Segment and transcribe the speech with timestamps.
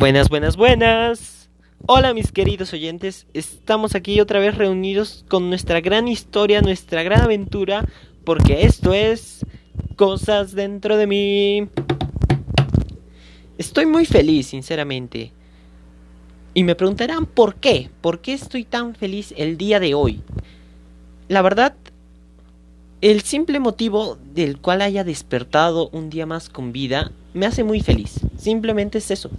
[0.00, 1.50] Buenas, buenas, buenas.
[1.84, 7.20] Hola mis queridos oyentes, estamos aquí otra vez reunidos con nuestra gran historia, nuestra gran
[7.20, 7.84] aventura,
[8.24, 9.44] porque esto es
[9.96, 11.68] Cosas dentro de mí.
[13.58, 15.32] Estoy muy feliz, sinceramente.
[16.54, 20.22] Y me preguntarán por qué, por qué estoy tan feliz el día de hoy.
[21.28, 21.74] La verdad,
[23.02, 27.82] el simple motivo del cual haya despertado un día más con vida me hace muy
[27.82, 28.18] feliz.
[28.38, 29.30] Simplemente es eso.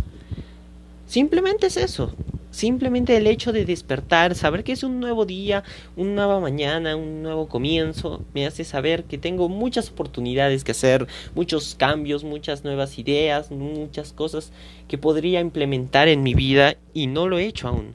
[1.11, 2.15] Simplemente es eso.
[2.51, 5.61] Simplemente el hecho de despertar, saber que es un nuevo día,
[5.97, 11.07] una nueva mañana, un nuevo comienzo, me hace saber que tengo muchas oportunidades que hacer,
[11.35, 14.53] muchos cambios, muchas nuevas ideas, muchas cosas
[14.87, 17.93] que podría implementar en mi vida y no lo he hecho aún.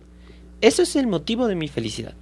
[0.61, 2.17] Eso es el motivo de mi felicidad.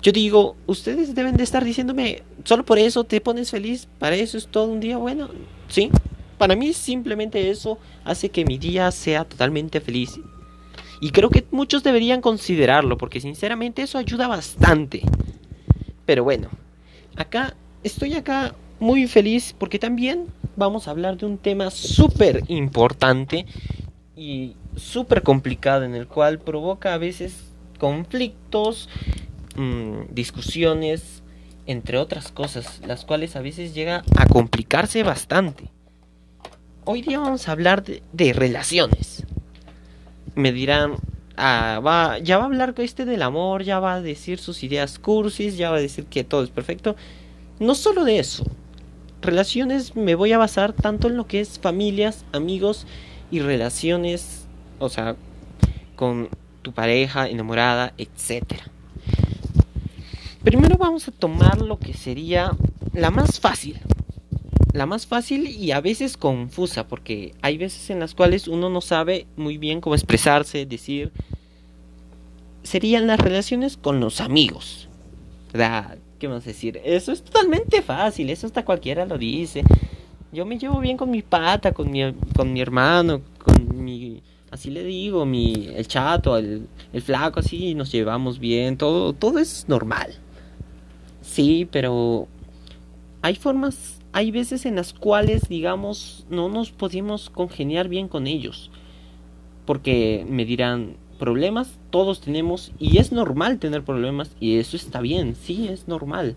[0.00, 4.38] Yo digo, ustedes deben de estar diciéndome, solo por eso te pones feliz, para eso
[4.38, 5.28] es todo un día bueno.
[5.66, 5.90] Sí,
[6.38, 10.18] para mí simplemente eso hace que mi día sea totalmente feliz.
[11.00, 15.02] Y creo que muchos deberían considerarlo, porque sinceramente eso ayuda bastante.
[16.06, 16.48] Pero bueno,
[17.16, 23.46] acá estoy acá muy feliz porque también vamos a hablar de un tema súper importante
[24.16, 28.88] y súper complicado en el cual provoca a veces conflictos,
[29.56, 31.22] Mm, discusiones,
[31.64, 35.70] entre otras cosas, las cuales a veces llega a complicarse bastante.
[36.88, 39.24] Hoy día vamos a hablar de, relaciones.
[40.36, 40.92] Me dirán,
[41.36, 45.00] ah, va, ya va a hablar este del amor, ya va a decir sus ideas
[45.00, 46.94] cursis, ya va a decir que todo es perfecto.
[47.58, 48.44] No solo de eso.
[49.20, 52.86] Relaciones me voy a basar tanto en lo que es familias, amigos
[53.32, 54.46] y relaciones,
[54.78, 55.16] o sea,
[55.96, 56.28] con
[56.62, 58.62] tu pareja, enamorada, etcétera.
[60.44, 62.52] Primero vamos a tomar lo que sería
[62.92, 63.80] la más fácil.
[64.76, 68.82] La más fácil y a veces confusa, porque hay veces en las cuales uno no
[68.82, 71.12] sabe muy bien cómo expresarse, decir.
[72.62, 74.90] Serían las relaciones con los amigos.
[75.50, 75.96] ¿Verdad?
[76.18, 76.78] ¿Qué a decir?
[76.84, 79.64] Eso es totalmente fácil, eso hasta cualquiera lo dice.
[80.30, 84.70] Yo me llevo bien con mi pata, con mi, con mi hermano, con mi así
[84.70, 89.64] le digo, mi el chato, el, el flaco, así nos llevamos bien, todo, todo es
[89.68, 90.14] normal.
[91.22, 92.28] Sí, pero
[93.22, 98.70] hay formas, hay veces en las cuales, digamos, no nos podemos congeniar bien con ellos.
[99.66, 105.34] Porque me dirán, problemas todos tenemos y es normal tener problemas y eso está bien,
[105.34, 106.34] sí, es normal.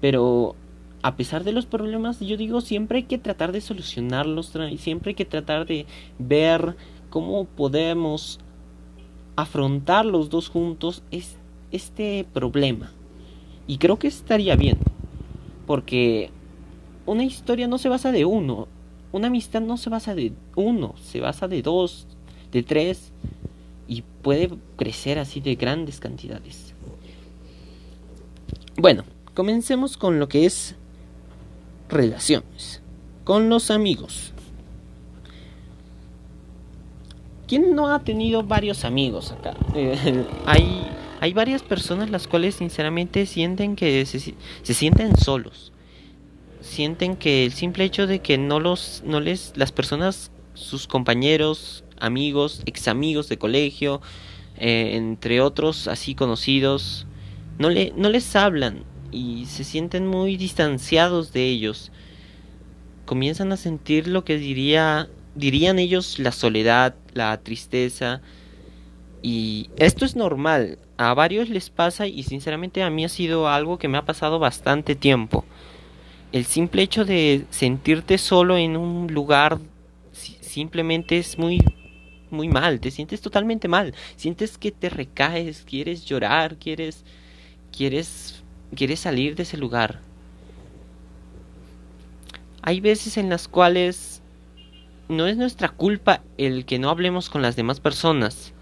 [0.00, 0.56] Pero
[1.02, 5.14] a pesar de los problemas, yo digo, siempre hay que tratar de solucionarlos, siempre hay
[5.14, 5.84] que tratar de
[6.18, 6.74] ver
[7.10, 8.40] cómo podemos
[9.36, 11.02] afrontar los dos juntos
[11.70, 12.92] este problema.
[13.66, 14.78] Y creo que estaría bien.
[15.66, 16.30] Porque
[17.06, 18.68] una historia no se basa de uno.
[19.12, 20.94] Una amistad no se basa de uno.
[21.02, 22.06] Se basa de dos,
[22.52, 23.12] de tres.
[23.86, 26.74] Y puede crecer así de grandes cantidades.
[28.76, 29.04] Bueno,
[29.34, 30.74] comencemos con lo que es
[31.88, 32.82] relaciones.
[33.24, 34.32] Con los amigos.
[37.46, 39.54] ¿Quién no ha tenido varios amigos acá?
[40.46, 40.90] hay
[41.24, 44.34] hay varias personas las cuales sinceramente sienten que se,
[44.74, 45.72] sienten solos.
[46.64, 51.84] Sienten que el simple hecho de que no los no les las personas sus compañeros,
[52.00, 54.00] amigos, ex amigos de colegio,
[54.56, 57.06] eh, entre otros así conocidos,
[57.58, 61.92] no le no les hablan y se sienten muy distanciados de ellos.
[63.04, 68.22] Comienzan a sentir lo que diría dirían ellos la soledad, la tristeza,
[69.20, 73.78] y esto es normal, a varios les pasa y sinceramente a mí ha sido algo
[73.78, 75.44] que me ha pasado bastante tiempo.
[76.34, 79.60] El simple hecho de sentirte solo en un lugar
[80.12, 81.60] simplemente es muy
[82.28, 87.04] muy mal, te sientes totalmente mal, sientes que te recaes, quieres llorar, quieres
[87.70, 88.42] quieres
[88.74, 90.00] quieres salir de ese lugar.
[92.62, 94.20] Hay veces en las cuales
[95.08, 98.54] no es nuestra culpa el que no hablemos con las demás personas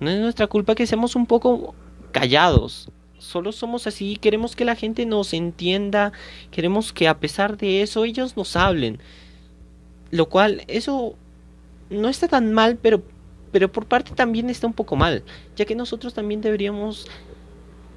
[0.00, 1.74] no es nuestra culpa que seamos un poco
[2.12, 2.88] callados.
[3.20, 6.12] Solo somos así, queremos que la gente nos entienda,
[6.50, 8.98] queremos que a pesar de eso ellos nos hablen.
[10.10, 11.14] Lo cual, eso
[11.90, 13.02] no está tan mal, pero,
[13.52, 15.22] pero por parte también está un poco mal,
[15.54, 17.06] ya que nosotros también deberíamos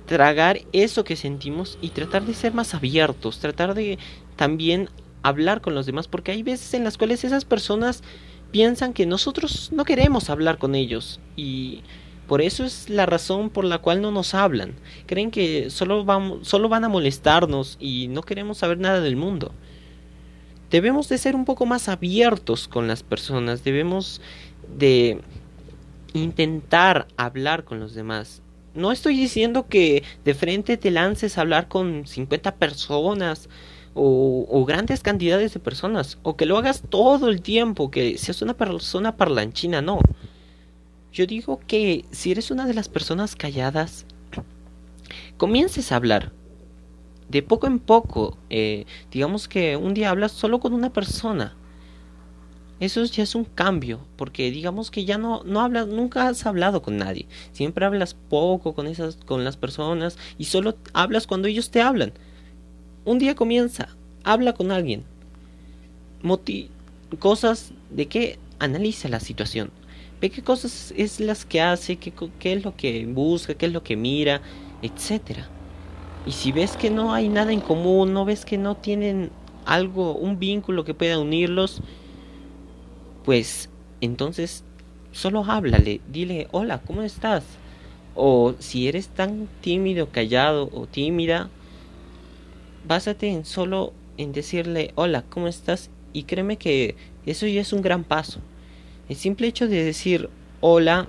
[0.07, 3.97] tragar eso que sentimos y tratar de ser más abiertos, tratar de
[4.35, 4.89] también
[5.21, 8.03] hablar con los demás, porque hay veces en las cuales esas personas
[8.51, 11.81] piensan que nosotros no queremos hablar con ellos y
[12.33, 14.73] por eso es la razón por la cual no nos hablan.
[15.05, 19.51] Creen que solo, vamos, solo van a molestarnos y no queremos saber nada del mundo.
[20.71, 24.19] Debemos de ser un poco más abiertos con las personas, debemos
[24.75, 25.21] de
[26.13, 28.41] intentar hablar con los demás.
[28.73, 33.47] No estoy diciendo que de frente te lances a hablar con 50 personas
[33.93, 38.41] o, o, grandes cantidades de personas, o que lo hagas todo el tiempo, que seas
[38.41, 39.99] una persona parlanchina, no.
[41.13, 44.07] Yo digo que si eres una de las personas calladas,
[45.37, 46.31] comiences a hablar.
[47.29, 51.55] De poco en poco, eh, digamos que un día hablas solo con una persona.
[52.79, 56.81] Eso ya es un cambio, porque digamos que ya no, no hablas, nunca has hablado
[56.81, 57.27] con nadie.
[57.51, 62.11] Siempre hablas poco con esas, con las personas y solo hablas cuando ellos te hablan.
[63.05, 63.89] Un día comienza,
[64.23, 65.03] habla con alguien.
[66.23, 66.71] Moti
[67.19, 69.69] cosas de que analiza la situación.
[70.23, 73.73] Ve qué cosas es las que hace, qué, qué es lo que busca, qué es
[73.73, 74.39] lo que mira,
[74.81, 75.49] etcétera.
[76.25, 79.31] Y si ves que no hay nada en común, no ves que no tienen
[79.65, 81.81] algo, un vínculo que pueda unirlos,
[83.25, 84.63] pues entonces
[85.11, 87.43] solo háblale, dile, hola, ¿cómo estás?
[88.15, 91.49] O si eres tan tímido, callado o tímida,
[92.87, 95.89] básate en solo en decirle, hola, ¿cómo estás?
[96.13, 98.39] Y créeme que eso ya es un gran paso.
[99.09, 100.29] El simple hecho de decir,
[100.61, 101.07] hola,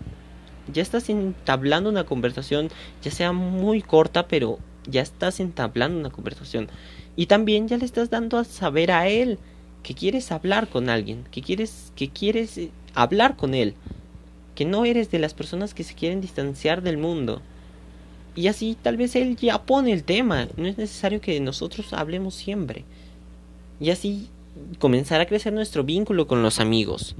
[0.72, 2.70] ya estás entablando una conversación,
[3.02, 6.68] ya sea muy corta, pero ya estás entablando una conversación.
[7.16, 9.38] Y también ya le estás dando a saber a él
[9.82, 13.74] que quieres hablar con alguien, que quieres, que quieres eh, hablar con él,
[14.54, 17.42] que no eres de las personas que se quieren distanciar del mundo.
[18.34, 22.34] Y así tal vez él ya pone el tema, no es necesario que nosotros hablemos
[22.34, 22.84] siempre.
[23.78, 24.28] Y así
[24.78, 27.14] comenzar a crecer nuestro vínculo con los amigos.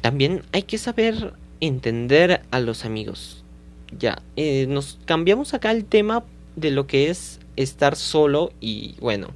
[0.00, 3.44] También hay que saber entender a los amigos.
[3.98, 6.24] Ya, eh, nos cambiamos acá el tema
[6.56, 9.28] de lo que es estar solo y bueno,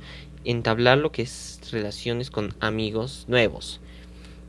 [0.45, 3.81] entablar lo que es relaciones con amigos nuevos.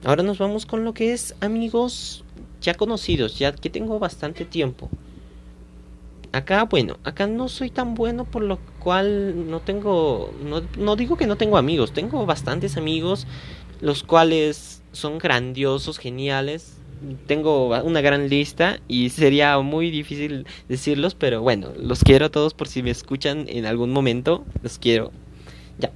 [0.04, 2.24] Ahora nos vamos con lo que es amigos
[2.62, 4.90] ya conocidos, ya que tengo bastante tiempo.
[6.32, 11.16] Acá, bueno, acá no soy tan bueno por lo cual no tengo, no, no digo
[11.16, 13.26] que no tengo amigos, tengo bastantes amigos,
[13.82, 16.78] los cuales son grandiosos, geniales,
[17.28, 22.54] tengo una gran lista y sería muy difícil decirlos, pero bueno, los quiero a todos
[22.54, 25.12] por si me escuchan en algún momento, los quiero.
[25.78, 25.92] Ya.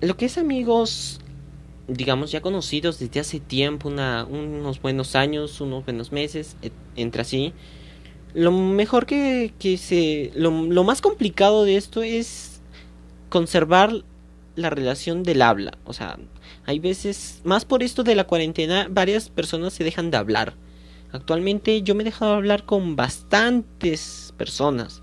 [0.00, 1.20] Lo que es amigos,
[1.88, 6.56] digamos ya conocidos desde hace tiempo, una, unos buenos años, unos buenos meses,
[6.94, 7.52] entre así.
[8.34, 10.30] Lo mejor que, que se...
[10.34, 12.60] Lo, lo más complicado de esto es
[13.30, 14.04] conservar
[14.56, 15.78] la relación del habla.
[15.84, 16.18] O sea,
[16.66, 20.54] hay veces, más por esto de la cuarentena, varias personas se dejan de hablar.
[21.12, 25.00] Actualmente yo me he dejado hablar con bastantes personas.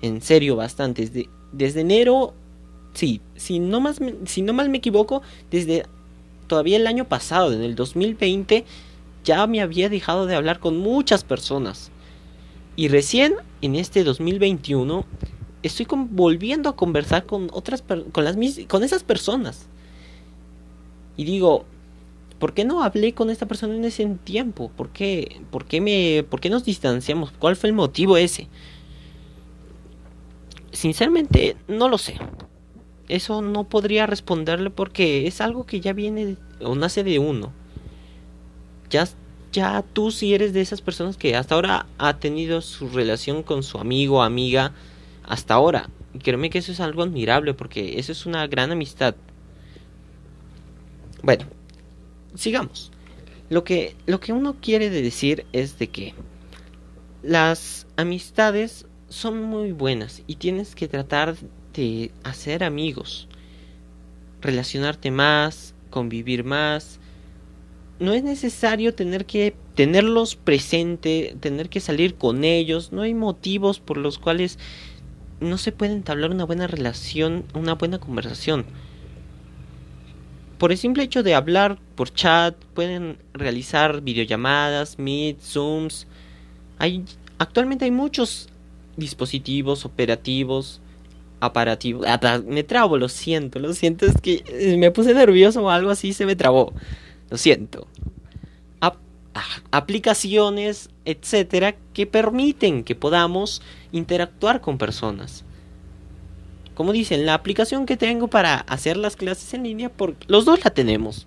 [0.00, 1.10] En serio, bastantes.
[1.52, 2.34] desde enero,
[2.94, 5.84] sí, si no, más, si no mal me equivoco, desde
[6.46, 8.64] todavía el año pasado, en el 2020,
[9.24, 11.90] ya me había dejado de hablar con muchas personas.
[12.76, 15.04] Y recién, en este 2021,
[15.64, 18.36] estoy volviendo a conversar con otras con las
[18.68, 19.68] con esas personas.
[21.16, 21.64] Y digo,
[22.38, 24.70] ¿por qué no hablé con esta persona en ese tiempo?
[24.76, 27.32] ¿Por qué, por qué, me, por qué nos distanciamos?
[27.32, 28.48] ¿Cuál fue el motivo ese?
[30.72, 32.18] Sinceramente, no lo sé.
[33.08, 37.52] Eso no podría responderle porque es algo que ya viene o nace de uno.
[38.90, 39.06] Ya,
[39.52, 43.62] ya tú si eres de esas personas que hasta ahora ha tenido su relación con
[43.62, 44.72] su amigo amiga
[45.24, 45.90] hasta ahora.
[46.14, 49.14] Y créeme que eso es algo admirable porque eso es una gran amistad.
[51.22, 51.44] Bueno,
[52.34, 52.90] sigamos.
[53.48, 56.14] Lo que, lo que uno quiere decir es de que
[57.22, 61.36] las amistades son muy buenas y tienes que tratar
[61.74, 63.28] de hacer amigos,
[64.40, 66.98] relacionarte más, convivir más.
[68.00, 73.78] No es necesario tener que tenerlos presente, tener que salir con ellos, no hay motivos
[73.78, 74.58] por los cuales
[75.40, 78.66] no se puede entablar una buena relación, una buena conversación
[80.62, 86.06] por el simple hecho de hablar por chat, pueden realizar videollamadas, Meet, Zooms.
[86.78, 87.04] Hay,
[87.36, 88.48] actualmente hay muchos
[88.96, 90.80] dispositivos operativos,
[91.40, 92.06] aparativos.
[92.46, 96.12] Me trabo, lo siento, lo siento, es que eh, me puse nervioso o algo así,
[96.12, 96.72] se me trabó.
[97.28, 97.88] Lo siento.
[99.72, 105.44] aplicaciones, etcétera, que permiten que podamos interactuar con personas
[106.74, 110.64] como dicen, la aplicación que tengo para hacer las clases en línea, por, los dos
[110.64, 111.26] la tenemos.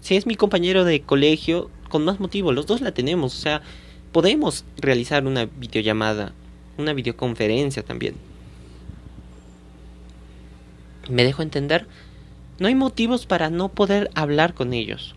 [0.00, 3.36] Si es mi compañero de colegio, con más motivo, los dos la tenemos.
[3.36, 3.62] O sea,
[4.12, 6.32] podemos realizar una videollamada,
[6.78, 8.14] una videoconferencia también.
[11.08, 11.86] ¿Me dejo entender?
[12.58, 15.14] No hay motivos para no poder hablar con ellos.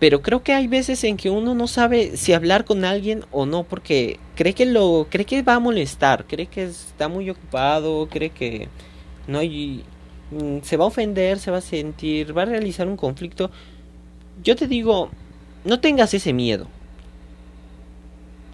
[0.00, 3.44] Pero creo que hay veces en que uno no sabe si hablar con alguien o
[3.44, 8.08] no, porque cree que lo, cree que va a molestar, cree que está muy ocupado,
[8.08, 8.68] cree que
[9.26, 9.84] no hay,
[10.30, 13.50] mm, se va a ofender, se va a sentir, va a realizar un conflicto.
[14.42, 15.10] Yo te digo,
[15.66, 16.66] no tengas ese miedo.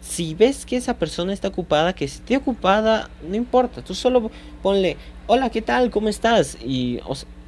[0.01, 4.97] Si ves que esa persona está ocupada, que esté ocupada, no importa, tú solo ponle,
[5.29, 5.91] hola, ¿qué tal?
[5.91, 6.59] ¿Cómo estás?
[6.61, 7.01] Y,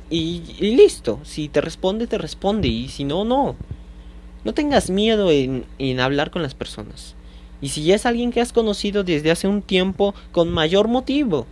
[0.08, 3.56] y, y listo, si te responde, te responde, y si no, no.
[4.44, 7.14] No tengas miedo en, en hablar con las personas.
[7.60, 11.46] Y si es alguien que has conocido desde hace un tiempo, con mayor motivo.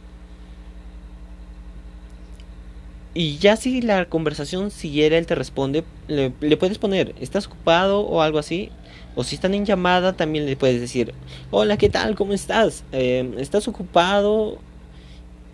[3.19, 8.21] Y ya si la conversación siguiera, él te responde, le, puedes poner, ¿estás ocupado o
[8.21, 8.69] algo así?
[9.15, 11.15] O si están en llamada, también le puedes decir,
[11.51, 12.15] hola, ¿qué tal?
[12.15, 12.85] ¿Cómo estás?
[12.93, 14.59] Eh, ¿Estás ocupado?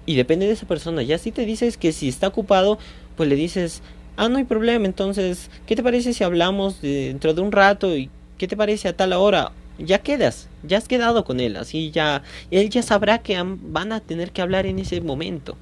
[0.06, 1.04] Y depende de esa persona.
[1.04, 2.78] Ya si te dices que si está ocupado,
[3.16, 3.80] pues le dices,
[4.16, 4.86] Ah, no hay problema.
[4.86, 7.96] Entonces, ¿qué te parece si hablamos dentro de un rato?
[7.96, 9.52] ¿Y qué te parece a tal hora?
[9.78, 11.56] Ya quedas, ya has quedado con él.
[11.56, 15.56] Así ya, él ya sabrá que van a tener que hablar en ese momento.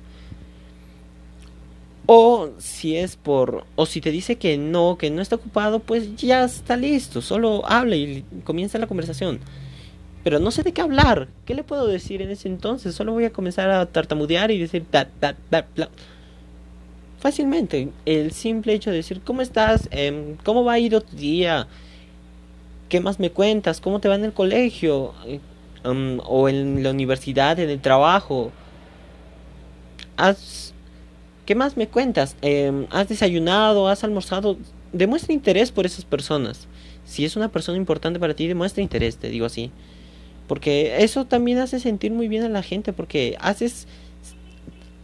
[2.07, 6.17] O si es por, o si te dice que no, que no está ocupado, pues
[6.17, 7.23] ya está listo.
[7.23, 9.39] Solo habla y comienza la conversación.
[10.25, 11.29] Pero no sé de qué hablar.
[11.47, 12.97] ¿Qué le puedo decir en ese entonces?
[12.97, 14.85] Solo voy a comenzar a tartamudear y decir
[17.21, 17.91] fácilmente.
[18.07, 19.89] El simple hecho de decir, ¿cómo estás?
[19.93, 21.69] Em, ¿Cómo va a ir tu día?
[22.89, 23.81] ¿Qué más me cuentas?
[23.81, 25.15] ¿Cómo te va en el colegio?
[25.85, 28.51] Em, o en la universidad, en el trabajo.
[30.17, 30.75] ¿Has...
[31.47, 32.37] ¿Qué más me cuentas?
[32.43, 33.89] Em, ¿Has desayunado?
[33.89, 34.57] ¿Has almorzado?
[34.93, 36.67] Demuestra interés por esas personas.
[37.05, 39.71] Si es una persona importante para ti, demuestra interés, te digo así.
[40.47, 43.87] Porque eso también hace sentir muy bien a la gente, porque haces,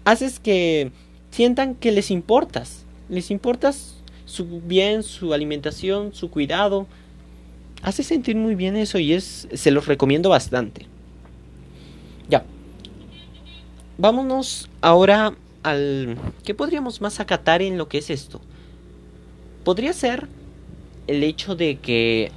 [0.04, 0.92] haces que
[1.36, 6.86] sientan que les importas, les importas su bien, su alimentación, su cuidado.
[7.82, 10.86] Hace sentir muy bien eso y es se los recomiendo bastante.
[12.30, 12.42] Ya.
[13.98, 18.40] Vámonos ahora al ¿qué podríamos más acatar en lo que es esto?
[19.62, 20.28] Podría ser
[21.06, 22.32] el hecho de que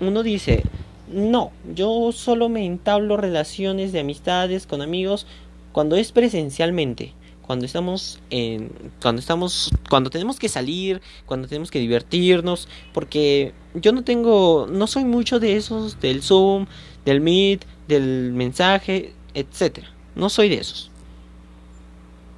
[0.00, 0.64] uno dice,
[1.10, 5.26] "No, yo solo me entablo relaciones de amistades con amigos
[5.72, 7.14] cuando es presencialmente."
[7.48, 13.92] Cuando estamos en cuando estamos cuando tenemos que salir cuando tenemos que divertirnos porque yo
[13.92, 16.66] no tengo no soy mucho de esos del zoom
[17.04, 19.88] del meet del mensaje etcétera.
[20.14, 20.90] No soy de esos.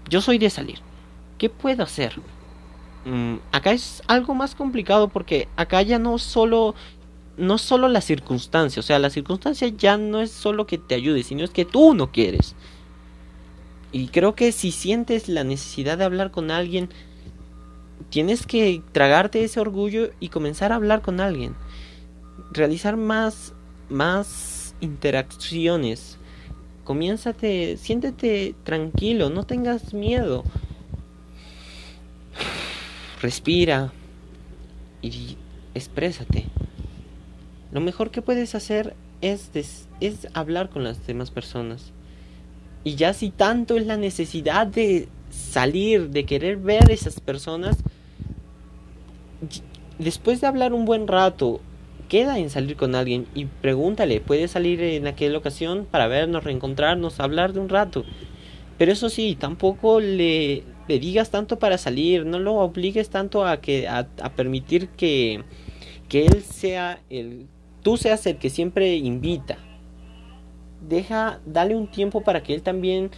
[0.09, 0.79] Yo soy de salir.
[1.39, 2.15] Qué puedo hacer
[3.05, 6.75] mm, acá es algo más complicado porque acá ya no solo
[7.37, 11.23] no solo la circunstancia o sea la circunstancia ya no es solo que te ayude
[11.23, 12.55] sino es que tú no quieres
[13.93, 16.91] y creo que si sientes la necesidad de hablar con alguien,
[18.11, 21.55] tienes que tragarte ese orgullo y comenzar a hablar con alguien.
[22.53, 23.53] Realizar más,
[23.89, 26.19] más interacciones.
[26.85, 30.45] Comiénzate, siéntete tranquilo, no tengas miedo.
[33.21, 33.93] Respira
[35.03, 35.37] y
[35.75, 36.47] exprésate.
[37.73, 39.51] Lo mejor que puedes hacer es,
[40.01, 41.93] es hablar con las demás personas.
[42.85, 47.79] Y ya si tanto es la necesidad de salir, de querer ver a esas personas,
[49.99, 51.61] después de hablar un buen rato,
[52.09, 57.21] queda en salir con alguien y pregúntale, ¿puede salir en aquella ocasión para vernos, reencontrarnos,
[57.21, 58.05] hablar de un rato?
[58.79, 63.61] Pero eso sí, tampoco le, le digas tanto para salir, no lo obligues tanto a
[63.61, 65.45] que a, a permitir que,
[66.09, 67.47] que él sea el
[67.83, 69.59] tú seas el que siempre invita
[70.81, 73.11] deja, dale un tiempo para que él también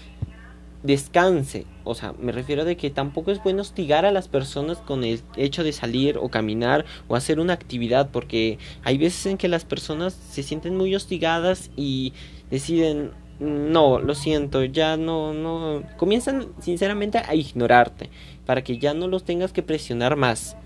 [0.83, 1.66] descanse.
[1.85, 5.21] O sea, me refiero de que tampoco es bueno hostigar a las personas con el
[5.37, 9.64] hecho de salir o caminar o hacer una actividad, porque hay veces en que las
[9.64, 12.12] personas se sienten muy hostigadas y
[12.50, 18.11] deciden, no, lo siento, ya no, no, comienzan sinceramente a ignorarte,
[18.47, 20.57] para que ya no los tengas que presionar más.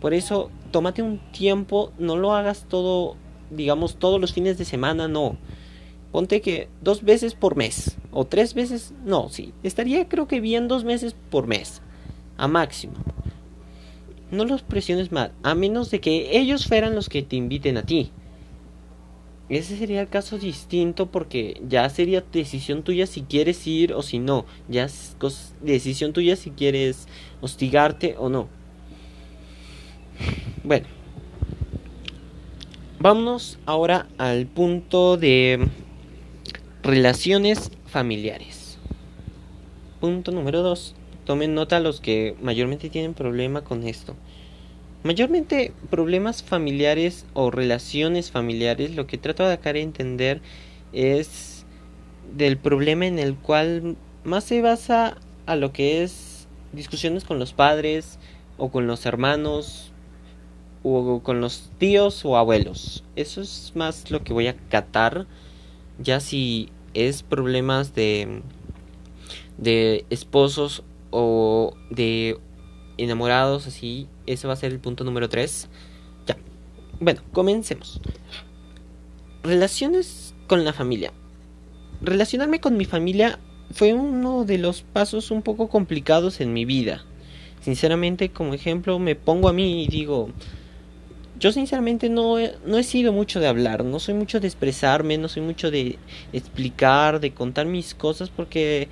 [0.00, 3.16] Por eso, tómate un tiempo, no lo hagas todo,
[3.50, 5.38] digamos, todos los fines de semana, no
[6.12, 10.68] ponte que dos veces por mes o tres veces, no, sí, estaría creo que bien
[10.68, 11.82] dos meses por mes,
[12.36, 12.94] a máximo.
[14.30, 17.84] No los presiones más, a menos de que ellos fueran los que te inviten a
[17.84, 18.10] ti.
[19.48, 24.18] Ese sería el caso distinto porque ya sería decisión tuya si quieres ir o si
[24.18, 24.44] no.
[24.68, 25.16] Ya es
[25.62, 27.06] decisión tuya si quieres
[27.40, 28.48] hostigarte o no.
[30.64, 30.86] Bueno.
[32.98, 35.68] Vámonos ahora al punto de
[36.86, 38.78] Relaciones familiares.
[39.98, 40.94] Punto número 2.
[41.24, 44.14] Tomen nota los que mayormente tienen problema con esto.
[45.02, 50.42] Mayormente problemas familiares o relaciones familiares, lo que trato de acá de entender
[50.92, 51.66] es
[52.36, 55.16] del problema en el cual más se basa
[55.46, 58.20] a lo que es discusiones con los padres
[58.58, 59.90] o con los hermanos
[60.84, 63.02] o con los tíos o abuelos.
[63.16, 65.26] Eso es más lo que voy a catar.
[65.98, 68.42] Ya si es problemas de
[69.58, 72.38] de esposos o de
[72.98, 75.68] enamorados así, ese va a ser el punto número 3.
[76.26, 76.36] Ya.
[77.00, 78.00] Bueno, comencemos.
[79.42, 81.12] Relaciones con la familia.
[82.02, 83.38] Relacionarme con mi familia
[83.72, 87.04] fue uno de los pasos un poco complicados en mi vida.
[87.60, 90.30] Sinceramente, como ejemplo, me pongo a mí y digo,
[91.38, 95.18] yo sinceramente no he, no he sido mucho de hablar, no soy mucho de expresarme,
[95.18, 95.98] no soy mucho de
[96.32, 98.88] explicar, de contar mis cosas porque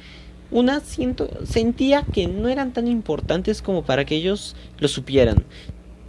[0.50, 5.44] una siento sentía que no eran tan importantes como para que ellos lo supieran.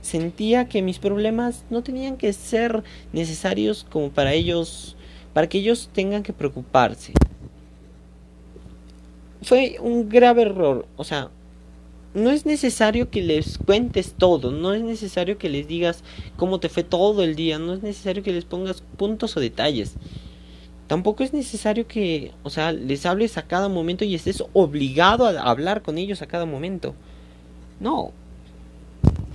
[0.01, 4.95] Sentía que mis problemas no tenían que ser necesarios como para ellos
[5.33, 7.13] para que ellos tengan que preocuparse.
[9.41, 11.29] Fue un grave error, o sea,
[12.15, 16.03] no es necesario que les cuentes todo, no es necesario que les digas
[16.37, 19.93] cómo te fue todo el día, no es necesario que les pongas puntos o detalles.
[20.87, 25.41] Tampoco es necesario que, o sea, les hables a cada momento y estés obligado a
[25.41, 26.95] hablar con ellos a cada momento.
[27.79, 28.11] No.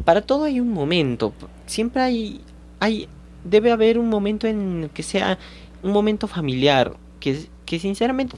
[0.05, 1.35] Para todo hay un momento.
[1.67, 2.41] Siempre hay
[2.81, 3.09] hay
[3.45, 5.39] debe haber un momento en que sea
[5.83, 8.37] un momento familiar que, que sinceramente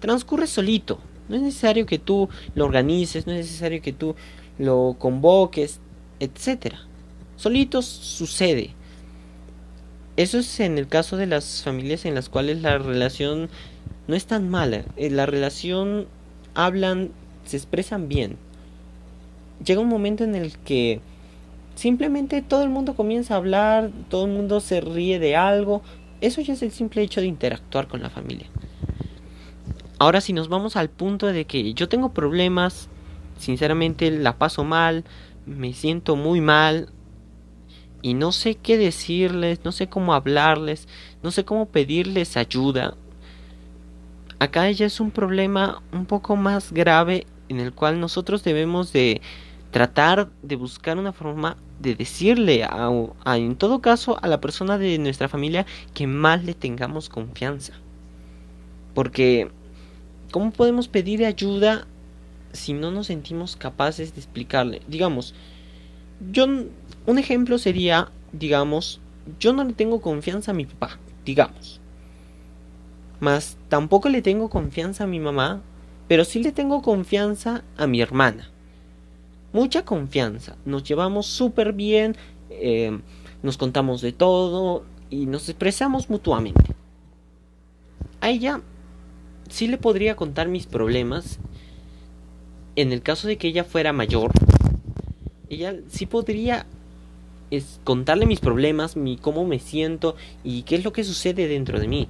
[0.00, 0.98] transcurre solito.
[1.32, 4.14] No es necesario que tú lo organices, no es necesario que tú
[4.58, 5.80] lo convoques,
[6.20, 6.80] etcétera.
[7.36, 8.74] Solito sucede.
[10.18, 13.48] Eso es en el caso de las familias en las cuales la relación
[14.08, 14.84] no es tan mala.
[14.98, 16.06] Eh, la relación
[16.52, 17.12] hablan,
[17.46, 18.36] se expresan bien.
[19.64, 21.00] Llega un momento en el que
[21.76, 25.80] simplemente todo el mundo comienza a hablar, todo el mundo se ríe de algo,
[26.20, 28.48] eso ya es el simple hecho de interactuar con la familia.
[30.02, 32.88] Ahora si nos vamos al punto de que yo tengo problemas,
[33.38, 35.04] sinceramente la paso mal,
[35.46, 36.88] me siento muy mal
[38.02, 40.88] y no sé qué decirles, no sé cómo hablarles,
[41.22, 42.96] no sé cómo pedirles ayuda.
[44.40, 49.20] Acá ya es un problema un poco más grave en el cual nosotros debemos de
[49.70, 52.90] tratar de buscar una forma de decirle a,
[53.36, 57.74] en todo caso a la persona de nuestra familia que más le tengamos confianza
[58.94, 59.50] porque
[60.32, 61.86] cómo podemos pedir ayuda
[62.52, 65.34] si no nos sentimos capaces de explicarle digamos
[66.32, 66.46] yo
[67.06, 69.00] un ejemplo sería digamos
[69.38, 71.80] yo no le tengo confianza a mi papá digamos.
[73.20, 75.62] Mas tampoco le tengo confianza a mi mamá
[76.08, 78.50] pero sí le tengo confianza a mi hermana.
[79.52, 82.16] Mucha confianza, nos llevamos súper bien,
[82.50, 82.98] eh,
[83.42, 86.74] nos contamos de todo y nos expresamos mutuamente.
[88.20, 88.60] A ella
[89.52, 91.38] sí le podría contar mis problemas
[92.74, 94.32] en el caso de que ella fuera mayor.
[95.50, 96.66] Ella sí podría
[97.50, 101.78] es contarle mis problemas, mi cómo me siento y qué es lo que sucede dentro
[101.78, 102.08] de mí.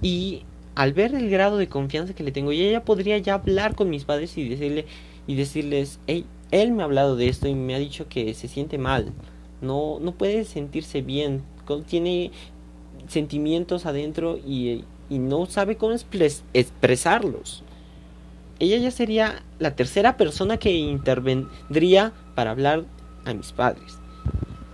[0.00, 0.44] Y
[0.76, 4.04] al ver el grado de confianza que le tengo, ella podría ya hablar con mis
[4.04, 4.86] padres y decirle,
[5.26, 8.46] y decirles, hey, él me ha hablado de esto y me ha dicho que se
[8.46, 9.12] siente mal,
[9.60, 11.42] no, no puede sentirse bien,
[11.88, 12.30] tiene
[13.08, 17.62] sentimientos adentro y, y no sabe cómo expresarlos.
[18.58, 22.84] Ella ya sería la tercera persona que intervendría para hablar
[23.24, 23.98] a mis padres.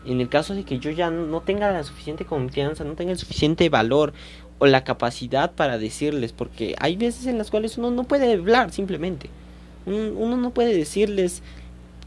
[0.04, 3.18] En el caso de que yo ya no tenga la suficiente confianza, no tenga el
[3.18, 4.12] suficiente valor
[4.58, 8.72] o la capacidad para decirles, porque hay veces en las cuales uno no puede hablar
[8.72, 9.28] simplemente.
[9.86, 11.42] Uno no puede decirles,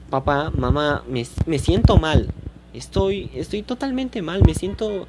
[0.09, 2.29] papá, mamá, me, me siento mal.
[2.73, 5.07] Estoy, estoy totalmente mal, me siento,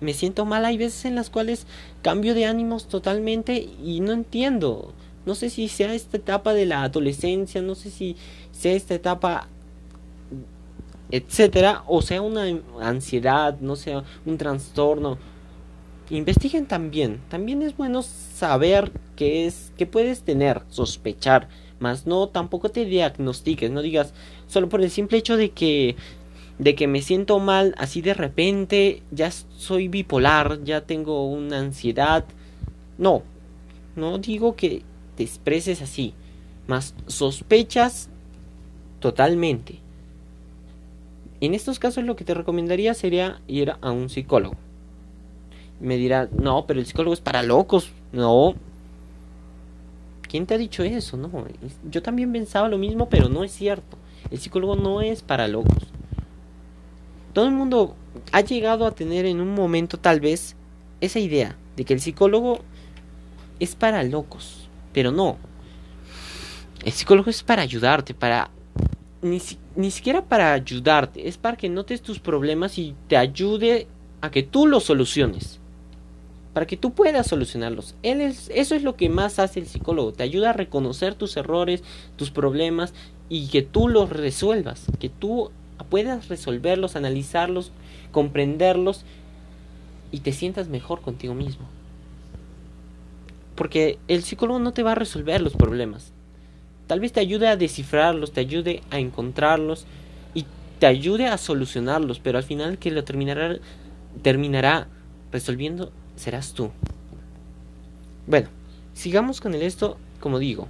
[0.00, 0.64] me siento mal.
[0.64, 1.66] Hay veces en las cuales
[2.02, 4.92] cambio de ánimos totalmente y no entiendo.
[5.26, 8.16] No sé si sea esta etapa de la adolescencia, no sé si
[8.52, 9.48] sea esta etapa
[11.10, 12.44] etcétera, o sea una
[12.80, 15.18] ansiedad, no sea un trastorno.
[16.10, 17.20] Investiguen también.
[17.28, 21.48] También es bueno saber qué es, qué puedes tener, sospechar
[21.80, 24.12] más no tampoco te diagnostiques, no digas
[24.46, 25.96] solo por el simple hecho de que
[26.58, 32.24] de que me siento mal así de repente, ya soy bipolar, ya tengo una ansiedad.
[32.96, 33.22] No,
[33.96, 34.82] no digo que
[35.16, 36.14] te expreses así,
[36.66, 38.08] más sospechas
[39.00, 39.78] totalmente.
[41.40, 44.56] En estos casos lo que te recomendaría sería ir a un psicólogo.
[45.80, 47.92] Me dirá, no, pero el psicólogo es para locos.
[48.12, 48.56] No,
[50.28, 51.16] ¿Quién te ha dicho eso?
[51.16, 51.30] No,
[51.90, 53.96] yo también pensaba lo mismo, pero no es cierto.
[54.30, 55.88] El psicólogo no es para locos.
[57.38, 57.94] Todo el mundo
[58.32, 60.56] ha llegado a tener en un momento tal vez
[61.00, 62.64] esa idea de que el psicólogo
[63.60, 65.36] es para locos, pero no.
[66.84, 68.50] El psicólogo es para ayudarte, para
[69.22, 69.40] ni,
[69.76, 73.86] ni siquiera para ayudarte, es para que notes tus problemas y te ayude
[74.20, 75.60] a que tú los soluciones
[76.54, 77.94] para que tú puedas solucionarlos.
[78.02, 81.36] Él es, eso es lo que más hace el psicólogo, te ayuda a reconocer tus
[81.36, 81.84] errores,
[82.16, 82.94] tus problemas
[83.28, 85.52] y que tú los resuelvas, que tú
[85.84, 87.72] puedas resolverlos, analizarlos,
[88.12, 89.04] comprenderlos
[90.10, 91.66] y te sientas mejor contigo mismo.
[93.54, 96.12] Porque el psicólogo no te va a resolver los problemas.
[96.86, 99.86] Tal vez te ayude a descifrarlos, te ayude a encontrarlos
[100.34, 100.46] y
[100.78, 103.56] te ayude a solucionarlos, pero al final que lo terminará
[104.22, 104.88] terminará
[105.30, 106.70] resolviendo serás tú.
[108.26, 108.48] Bueno,
[108.94, 110.68] sigamos con el esto, como digo,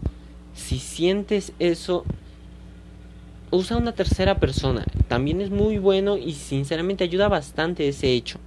[0.55, 2.05] si sientes eso,
[3.51, 4.85] usa una tercera persona.
[5.09, 8.39] También es muy bueno y sinceramente ayuda bastante ese hecho.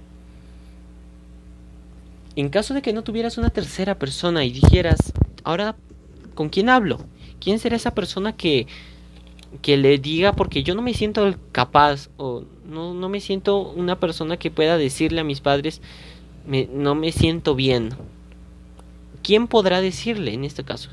[2.36, 5.12] En caso de que no tuvieras una tercera persona y dijeras,
[5.44, 5.76] ahora,
[6.34, 7.00] ¿con quién hablo?
[7.40, 8.66] ¿Quién será esa persona que,
[9.60, 14.00] que le diga, porque yo no me siento capaz o no, no me siento una
[14.00, 15.82] persona que pueda decirle a mis padres,
[16.46, 17.90] no me siento bien.
[19.22, 20.90] ¿Quién podrá decirle en este caso?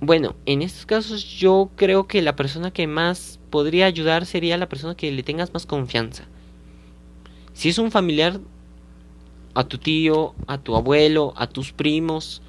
[0.00, 4.68] Bueno, en estos casos yo creo que la persona que más podría ayudar sería la
[4.68, 6.24] persona que le tengas más confianza.
[7.54, 8.40] Si es un familiar,
[9.54, 12.42] a tu tío, a tu abuelo, a tus primos.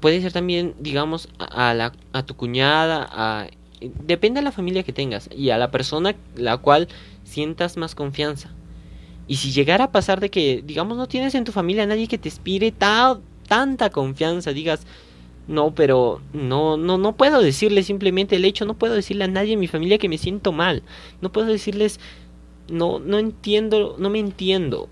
[0.00, 3.48] Puede ser también, digamos, a, la, a tu cuñada, a,
[3.80, 6.88] depende de la familia que tengas y a la persona la cual
[7.24, 8.50] sientas más confianza.
[9.26, 12.08] Y si llegara a pasar de que, digamos, no tienes en tu familia a nadie
[12.08, 14.86] que te inspire tanta confianza, digas,
[15.48, 19.54] no, pero no, no, no puedo decirle simplemente el hecho, no puedo decirle a nadie
[19.54, 20.82] en mi familia que me siento mal,
[21.20, 21.98] no puedo decirles,
[22.68, 24.88] no, no entiendo, no me entiendo.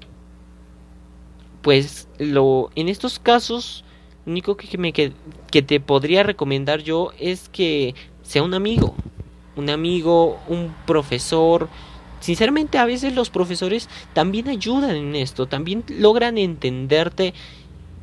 [1.63, 3.85] Pues lo, en estos casos,
[4.25, 5.13] lo único que, me, que,
[5.51, 8.95] que te podría recomendar yo es que sea un amigo,
[9.57, 11.69] un amigo, un profesor,
[12.21, 17.35] Sinceramente, a veces los profesores también ayudan en esto, también logran entenderte,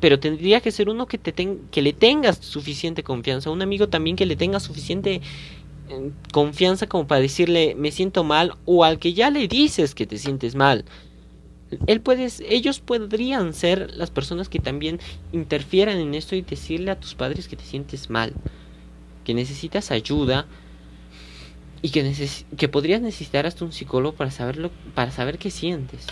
[0.04, 1.32] pero tendría que ser uno que, te
[1.70, 5.22] que le tengas suficiente confianza, un amigo también que le tenga suficiente
[5.88, 10.04] eh, confianza como para decirle me siento mal o al que ya le dices que
[10.06, 10.84] te sientes mal.
[11.86, 15.00] Él puedes, ellos podrían ser las personas que también
[15.32, 18.34] interfieran en esto y decirle a tus padres que te sientes mal,
[19.24, 20.46] que necesitas ayuda,
[21.80, 22.14] y que,
[22.58, 26.08] que podrías necesitar hasta un psicólogo para saberlo, para saber qué sientes.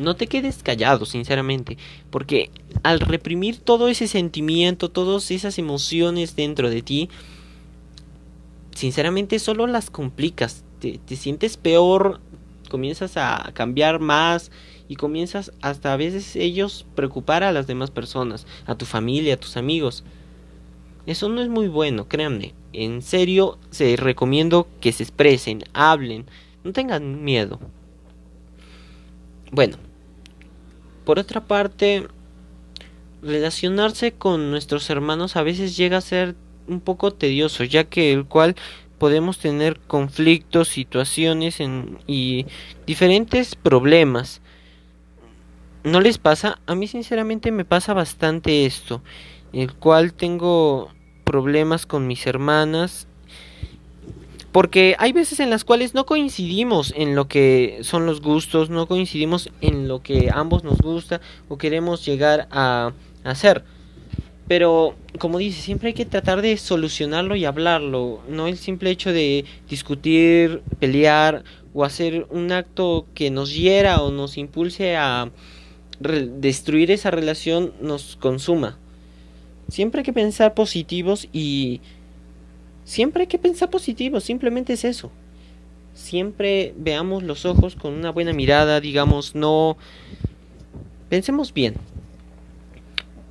[0.00, 1.76] No te quedes callado, sinceramente,
[2.08, 2.50] porque
[2.82, 7.10] al reprimir todo ese sentimiento, todas esas emociones dentro de ti,
[8.74, 12.20] sinceramente solo las complicas, te, te sientes peor,
[12.70, 14.50] comienzas a cambiar más
[14.88, 19.40] y comienzas hasta a veces ellos preocupar a las demás personas, a tu familia, a
[19.40, 20.02] tus amigos.
[21.04, 22.54] Eso no es muy bueno, créanme.
[22.72, 26.24] En serio, se recomiendo que se expresen, hablen,
[26.64, 27.60] no tengan miedo.
[29.52, 29.76] Bueno,
[31.10, 32.06] por otra parte,
[33.20, 36.36] relacionarse con nuestros hermanos a veces llega a ser
[36.68, 38.54] un poco tedioso, ya que el cual
[38.96, 41.58] podemos tener conflictos, situaciones
[42.06, 42.46] y
[42.86, 44.40] diferentes problemas.
[45.82, 46.60] ¿No les pasa?
[46.66, 49.02] A mí sinceramente me pasa bastante esto,
[49.52, 50.92] el cual tengo
[51.24, 53.08] problemas con mis hermanas
[54.52, 58.86] porque hay veces en las cuales no coincidimos en lo que son los gustos, no
[58.86, 62.92] coincidimos en lo que ambos nos gusta o queremos llegar a
[63.24, 63.64] hacer.
[64.48, 69.12] Pero, como dice, siempre hay que tratar de solucionarlo y hablarlo, no el simple hecho
[69.12, 75.30] de discutir, pelear o hacer un acto que nos hiera o nos impulse a
[76.00, 78.76] destruir esa relación nos consuma.
[79.68, 81.80] Siempre hay que pensar positivos y
[82.90, 85.12] siempre hay que pensar positivos, simplemente es eso.
[85.94, 89.76] Siempre veamos los ojos con una buena mirada, digamos, no
[91.08, 91.74] pensemos bien.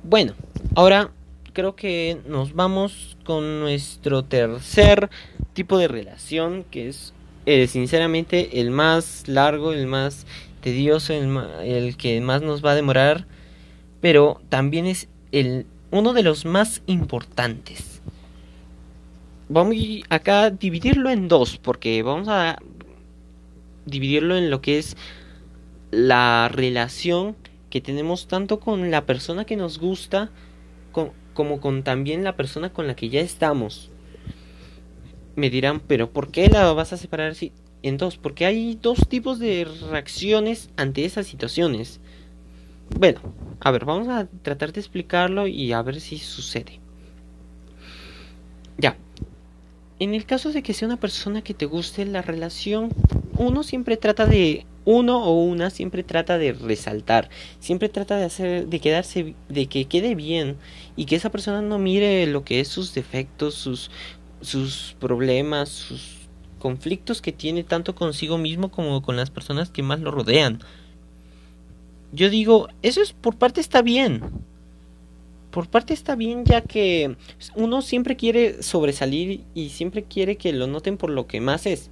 [0.02, 0.32] Bueno,
[0.74, 1.10] ahora
[1.52, 5.10] creo que nos vamos con nuestro tercer
[5.52, 7.12] tipo de relación, que es
[7.44, 10.24] eh, sinceramente el más largo, el más
[10.62, 13.26] tedioso, el, el que más nos va a demorar,
[14.00, 17.89] pero también es el uno de los más importantes.
[19.52, 19.74] Vamos
[20.10, 22.56] acá a dividirlo en dos, porque vamos a
[23.84, 24.96] dividirlo en lo que es
[25.90, 27.34] la relación
[27.68, 30.30] que tenemos tanto con la persona que nos gusta
[31.34, 33.90] como con también la persona con la que ya estamos.
[35.34, 37.34] Me dirán, pero ¿por qué la vas a separar
[37.82, 38.18] en dos?
[38.18, 41.98] Porque hay dos tipos de reacciones ante esas situaciones.
[42.96, 43.20] Bueno,
[43.58, 46.78] a ver, vamos a tratar de explicarlo y a ver si sucede.
[48.78, 48.96] Ya.
[50.00, 52.88] En el caso de que sea una persona que te guste la relación,
[53.36, 58.66] uno siempre trata de uno o una siempre trata de resaltar, siempre trata de hacer
[58.66, 60.56] de quedarse de que quede bien
[60.96, 63.90] y que esa persona no mire lo que es sus defectos, sus
[64.40, 70.00] sus problemas, sus conflictos que tiene tanto consigo mismo como con las personas que más
[70.00, 70.60] lo rodean.
[72.10, 74.22] Yo digo, eso es por parte está bien
[75.50, 77.16] por parte está bien ya que
[77.54, 81.90] uno siempre quiere sobresalir y siempre quiere que lo noten por lo que más es.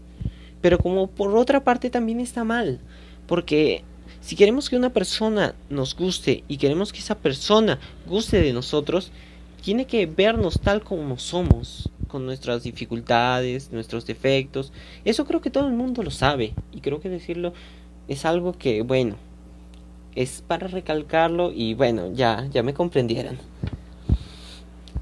[0.60, 2.80] Pero como por otra parte también está mal,
[3.26, 3.84] porque
[4.20, 9.12] si queremos que una persona nos guste y queremos que esa persona guste de nosotros,
[9.62, 14.72] tiene que vernos tal como somos, con nuestras dificultades, nuestros defectos.
[15.04, 17.52] Eso creo que todo el mundo lo sabe y creo que decirlo
[18.08, 19.16] es algo que, bueno,
[20.14, 23.38] es para recalcarlo y bueno, ya, ya me comprendieran.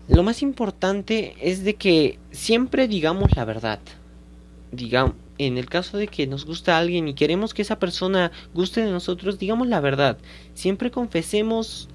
[0.09, 3.81] Lo más importante es de que siempre digamos la verdad.
[4.73, 8.85] Digamos, en el caso de que nos gusta alguien y queremos que esa persona guste
[8.85, 10.19] de nosotros, digamos la verdad.
[10.55, 11.89] Siempre confesemos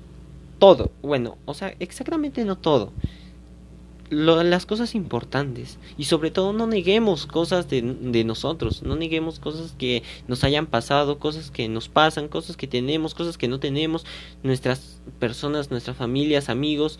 [0.60, 0.92] todo.
[1.02, 2.92] Bueno, o sea, exactamente no todo
[4.12, 5.80] las cosas importantes.
[5.98, 10.68] Y sobre todo no neguemos cosas de, de, nosotros, no neguemos cosas que nos hayan
[10.68, 14.06] pasado, cosas que nos pasan, cosas que tenemos, cosas que no tenemos,
[14.44, 17.00] nuestras personas, nuestras familias, amigos,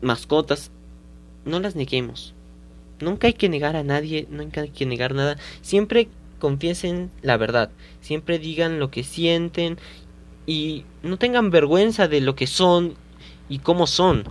[0.00, 0.70] mascotas,
[1.44, 2.34] no las neguemos.
[3.00, 7.70] Nunca hay que negar a nadie, nunca hay que negar nada, siempre confiesen la verdad,
[8.00, 9.78] siempre digan lo que sienten
[10.46, 12.94] y no tengan vergüenza de lo que son
[13.48, 14.24] y cómo son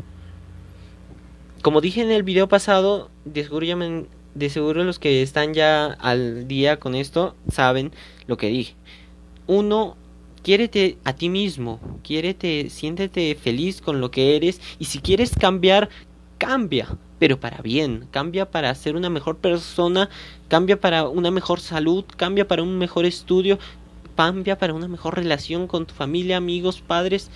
[1.61, 3.43] como dije en el video pasado, de
[4.49, 7.91] seguro, los que están ya al día con esto saben
[8.27, 8.75] lo que dije.
[9.47, 9.97] Uno,
[10.43, 15.89] quiérete a ti mismo, quiérete, siéntete feliz con lo que eres y si quieres cambiar,
[16.37, 20.09] cambia, pero para bien, cambia para ser una mejor persona,
[20.47, 23.59] cambia para una mejor salud, cambia para un mejor estudio,
[24.15, 27.29] cambia para una mejor relación con tu familia, amigos, padres,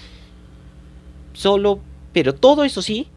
[1.33, 1.79] solo,
[2.13, 3.09] pero todo eso sí,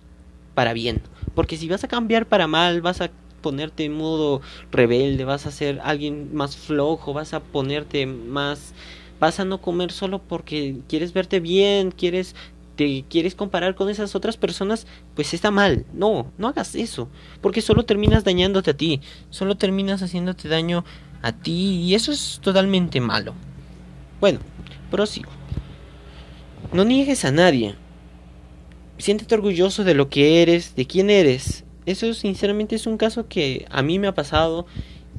[0.59, 1.03] para bien.
[1.37, 4.40] Porque si vas a cambiar para mal, vas a ponerte en modo
[4.73, 8.75] rebelde, vas a ser alguien más flojo, vas a ponerte más
[9.21, 12.35] vas a no comer solo porque quieres verte bien, quieres
[12.75, 15.87] te quieres comparar con esas otras personas, pues está mal.
[15.92, 17.09] No, no hagas eso,
[17.40, 20.85] porque solo terminas dañándote a ti, solo terminas haciéndote daño
[21.23, 23.33] a ti y eso es totalmente malo.
[24.21, 24.40] Bueno,
[24.90, 25.31] prosigo.
[26.73, 27.77] No niegues a nadie,
[28.99, 31.65] siéntete orgulloso de lo que eres, de quién eres.
[31.87, 34.67] Eso sinceramente es un caso que a mí me ha pasado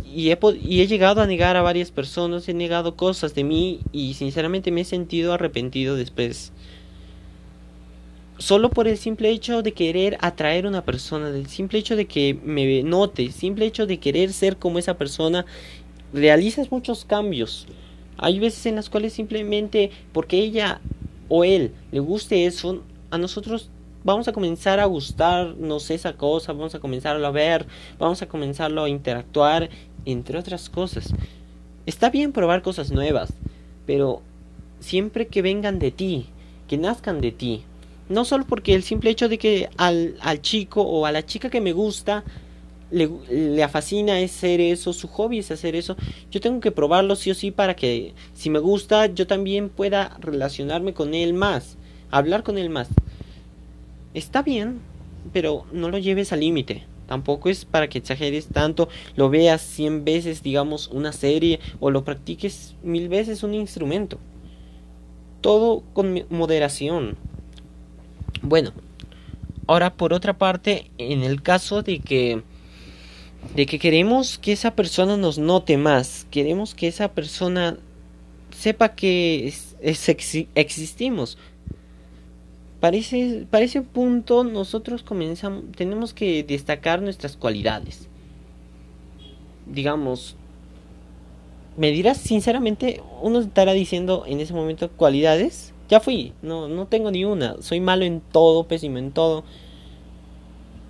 [0.05, 4.71] y he, llegado a negar a varias personas, he negado cosas de mí y sinceramente
[4.71, 6.51] me he sentido arrepentido después.
[8.37, 12.05] Solo por el simple hecho de querer atraer a una persona, del simple hecho de
[12.05, 15.45] que me note, simple hecho de querer ser como esa persona,
[16.13, 17.67] realizas muchos cambios.
[18.17, 20.79] Hay veces en las cuales simplemente porque ella
[21.27, 23.69] o él le guste eso, a nosotros
[24.03, 27.65] vamos a comenzar a gustarnos esa cosa, vamos a comenzarlo a ver,
[27.97, 29.69] vamos a comenzarlo a interactuar,
[30.05, 31.13] entre otras cosas.
[31.85, 33.33] Está bien probar cosas nuevas,
[33.85, 34.21] pero
[34.79, 36.27] siempre que vengan de ti,
[36.67, 37.63] que nazcan de ti.
[38.07, 41.49] No solo porque el simple hecho de que al, al chico o a la chica
[41.49, 42.23] que me gusta
[42.91, 45.95] le, le fascina es hacer eso, su hobby es hacer eso,
[46.31, 50.17] yo tengo que probarlo sí o sí para que si me gusta yo también pueda
[50.19, 51.77] relacionarme con él más
[52.11, 52.89] hablar con él más.
[54.13, 54.79] Está bien,
[55.33, 56.85] pero no lo lleves al límite.
[57.07, 62.03] Tampoco es para que exageres tanto, lo veas cien veces, digamos, una serie, o lo
[62.03, 64.19] practiques mil veces un instrumento.
[65.41, 67.17] Todo con moderación.
[68.41, 68.73] Bueno,
[69.65, 72.43] ahora por otra parte, en el caso de que
[73.55, 77.77] de que queremos que esa persona nos note más, queremos que esa persona
[78.51, 79.53] sepa que
[80.55, 81.37] existimos,
[82.79, 88.07] para ese, para ese punto nosotros comenzamos, tenemos que destacar nuestras cualidades.
[89.65, 90.35] Digamos,
[91.77, 95.73] me dirás sinceramente, uno estará diciendo en ese momento cualidades.
[95.89, 97.61] Ya fui, no, no tengo ni una.
[97.61, 99.43] Soy malo en todo, pésimo en todo.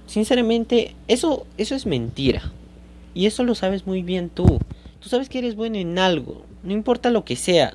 [0.06, 2.52] Sinceramente, eso, eso es mentira.
[3.13, 4.60] Y eso lo sabes muy bien tú.
[4.99, 7.73] Tú sabes que eres bueno en algo, no importa lo que sea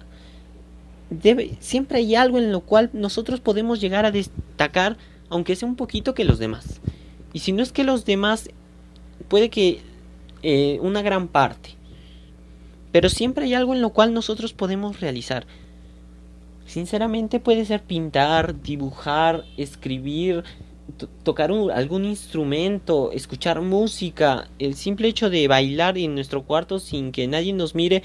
[1.10, 4.96] debe, siempre hay algo en lo cual nosotros podemos llegar a destacar,
[5.28, 6.80] aunque sea un poquito que los demás.
[7.32, 8.48] Y si no es que los demás
[9.28, 9.80] puede que
[10.42, 11.70] eh, una gran parte.
[12.92, 15.46] Pero siempre hay algo en lo cual nosotros podemos realizar.
[16.66, 20.44] Sinceramente puede ser pintar, dibujar, escribir,
[21.22, 27.26] tocar algún instrumento, escuchar música, el simple hecho de bailar en nuestro cuarto sin que
[27.26, 28.02] nadie nos mire,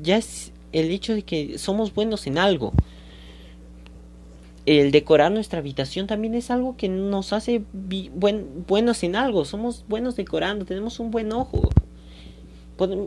[0.00, 2.72] ya es el hecho de que somos buenos en algo.
[4.64, 10.14] El decorar nuestra habitación también es algo que nos hace buenos en algo, somos buenos
[10.16, 11.68] decorando, tenemos un buen ojo.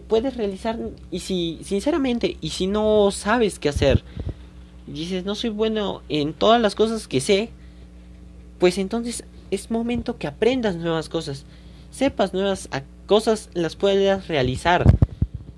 [0.08, 0.78] Puedes realizar,
[1.12, 4.04] y si, sinceramente, y si no sabes qué hacer,
[4.88, 7.50] dices, no soy bueno en todas las cosas que sé,
[8.60, 11.46] pues entonces es momento que aprendas nuevas cosas,
[11.90, 12.70] sepas nuevas
[13.06, 14.86] cosas, las puedas realizar.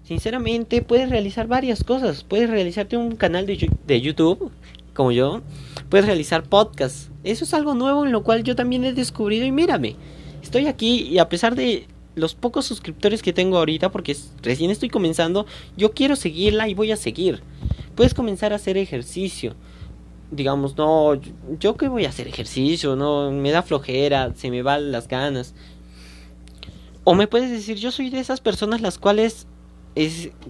[0.08, 2.24] Sinceramente, puedes realizar varias cosas.
[2.24, 4.52] Puedes realizarte un canal de, de YouTube,
[4.94, 5.42] como yo.
[5.90, 7.10] Puedes realizar podcasts.
[7.26, 9.98] Eso es algo nuevo en lo cual yo también he descubrido y mírame.
[10.42, 14.88] Estoy aquí y a pesar de los pocos suscriptores que tengo ahorita, porque recién estoy
[14.88, 17.42] comenzando, yo quiero seguirla y voy a seguir.
[17.96, 19.56] Puedes comenzar a hacer ejercicio
[20.30, 21.20] digamos, no,
[21.58, 25.54] yo que voy a hacer ejercicio, no, me da flojera, se me van las ganas.
[27.06, 29.48] O me puedes decir, yo soy de esas personas las cuales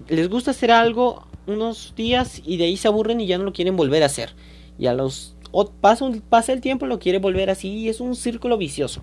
[0.08, 3.52] les gusta hacer algo unos días y de ahí se aburren y ya no lo
[3.52, 4.34] quieren volver a hacer.
[4.78, 5.34] Y a los
[5.80, 9.02] pasa, pasa el tiempo lo quiere volver así y es un círculo vicioso.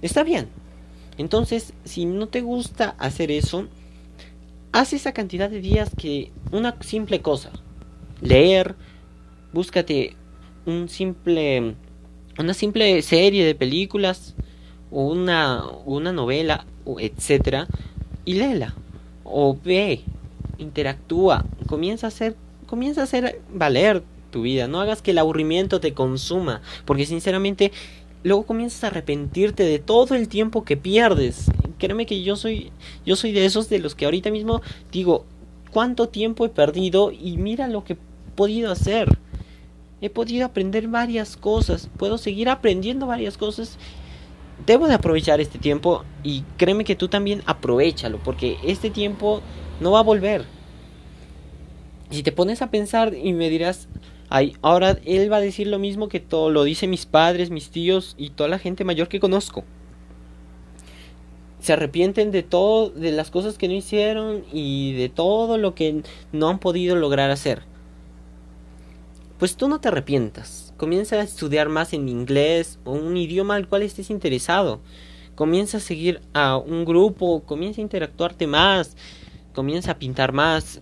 [0.00, 0.48] Está bien.
[1.18, 3.66] Entonces, si no te gusta hacer eso,
[4.72, 7.50] haz esa cantidad de días que una simple cosa,
[8.20, 8.76] leer,
[9.52, 10.16] búscate
[10.66, 11.74] un simple
[12.38, 14.34] una simple serie de películas
[14.90, 16.66] o una una novela
[16.98, 17.66] etcétera
[18.24, 18.74] y léela
[19.30, 20.02] o ve
[20.58, 22.36] interactúa comienza a hacer
[22.66, 24.68] comienza a hacer valer tu vida.
[24.68, 27.72] No hagas que el aburrimiento te consuma porque sinceramente
[28.22, 31.50] luego comienzas a arrepentirte de todo el tiempo que pierdes.
[31.78, 32.72] Créeme que yo soy
[33.06, 34.60] yo soy de esos de los que ahorita mismo
[34.92, 35.24] digo
[35.70, 37.98] cuánto tiempo he perdido y mira lo que he
[38.34, 39.18] podido hacer.
[40.00, 43.78] He podido aprender varias cosas, puedo seguir aprendiendo varias cosas.
[44.66, 49.40] Debo de aprovechar este tiempo y créeme que tú también aprovechalo, porque este tiempo
[49.80, 50.44] no va a volver.
[52.10, 53.88] Si te pones a pensar y me dirás,
[54.28, 57.70] ay, ahora él va a decir lo mismo que todo lo dicen mis padres, mis
[57.70, 59.64] tíos y toda la gente mayor que conozco.
[61.60, 66.02] Se arrepienten de todo, de las cosas que no hicieron y de todo lo que
[66.32, 67.62] no han podido lograr hacer
[69.38, 70.67] pues tú no te arrepientas.
[70.78, 74.80] Comienza a estudiar más en inglés o un idioma al cual estés interesado.
[75.34, 78.96] Comienza a seguir a un grupo, comienza a interactuarte más,
[79.54, 80.80] comienza a pintar más.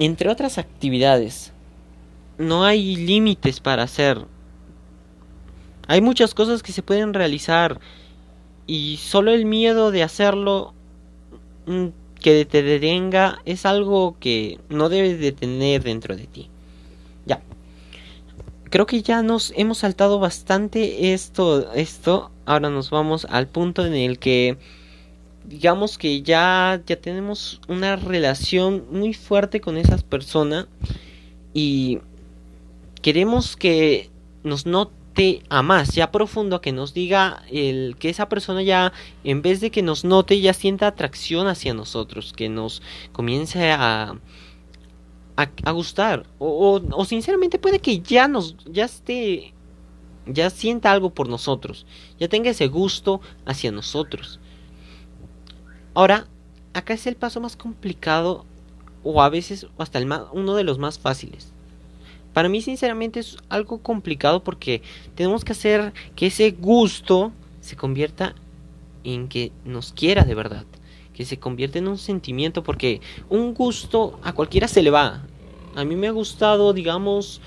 [0.00, 1.52] Entre otras actividades,
[2.36, 4.26] no hay límites para hacer.
[5.86, 7.78] Hay muchas cosas que se pueden realizar
[8.66, 10.74] y solo el miedo de hacerlo
[11.66, 11.86] mm,
[12.20, 16.51] que te detenga es algo que no debes de tener dentro de ti.
[18.72, 22.30] Creo que ya nos hemos saltado bastante esto, esto.
[22.46, 24.56] Ahora nos vamos al punto en el que
[25.44, 30.68] digamos que ya ya tenemos una relación muy fuerte con esa persona
[31.52, 31.98] y
[33.02, 34.08] queremos que
[34.42, 38.94] nos note a más, ya profundo, a que nos diga el que esa persona ya,
[39.22, 42.80] en vez de que nos note, ya sienta atracción hacia nosotros, que nos
[43.12, 44.14] comience a,
[45.36, 46.26] a, gustar.
[46.38, 49.54] O, o, sinceramente puede que ya nos, ya esté,
[50.26, 51.86] ya sienta algo por nosotros,
[52.18, 54.40] ya tenga ese gusto hacia nosotros.
[55.94, 56.26] Ahora,
[56.74, 58.46] acá es el paso más complicado
[59.04, 61.52] o a veces hasta el más, uno de los más fáciles.
[62.32, 64.82] Para mí sinceramente es algo complicado porque
[65.14, 68.34] tenemos que hacer que ese gusto se convierta
[69.04, 70.64] en que nos quiera de verdad,
[71.12, 75.22] que se convierta en un sentimiento porque un gusto a cualquiera se le va.
[75.74, 77.40] A mí me ha gustado, digamos,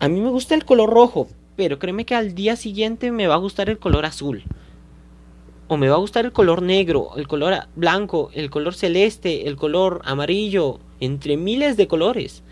[0.00, 3.34] a mí me gusta el color rojo, pero créeme que al día siguiente me va
[3.34, 4.42] a gustar el color azul.
[5.68, 9.56] O me va a gustar el color negro, el color blanco, el color celeste, el
[9.56, 12.42] color amarillo, entre miles de colores.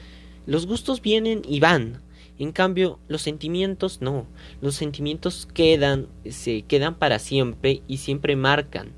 [0.46, 2.00] Los gustos vienen y van.
[2.38, 4.26] En cambio, los sentimientos no.
[4.60, 8.92] Los sentimientos quedan, se quedan para siempre y siempre marcan.